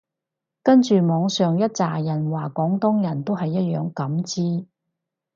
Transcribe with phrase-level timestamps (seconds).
[0.63, 3.37] 跟住網上一柞人話廣東人都一
[3.75, 4.65] 樣咁支